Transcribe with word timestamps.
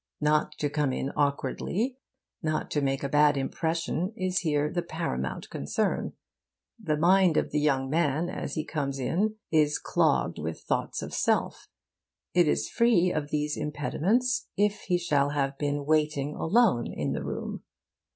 Not 0.19 0.53
to 0.57 0.67
come 0.67 0.91
in 0.91 1.11
awkwardly, 1.15 1.99
not 2.41 2.71
to 2.71 2.81
make 2.81 3.03
a 3.03 3.07
bad 3.07 3.37
impression, 3.37 4.11
is 4.17 4.39
here 4.39 4.67
the 4.67 4.81
paramount 4.81 5.51
concern. 5.51 6.13
The 6.81 6.97
mind 6.97 7.37
of 7.37 7.51
the 7.51 7.59
young 7.59 7.87
man 7.87 8.27
as 8.27 8.55
he 8.55 8.65
comes 8.65 8.97
in 8.97 9.35
is 9.51 9.77
clogged 9.77 10.39
with 10.39 10.61
thoughts 10.61 11.03
of 11.03 11.13
self. 11.13 11.67
It 12.33 12.47
is 12.47 12.67
free 12.67 13.11
of 13.11 13.29
these 13.29 13.55
impediments 13.55 14.47
if 14.57 14.81
he 14.87 14.97
shall 14.97 15.29
have 15.29 15.55
been 15.59 15.85
waiting 15.85 16.33
alone 16.35 16.87
in 16.91 17.11
the 17.11 17.23
room. 17.23 17.61